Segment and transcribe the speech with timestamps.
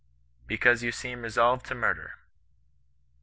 [0.47, 2.15] 'Because you seem resolved to murder.'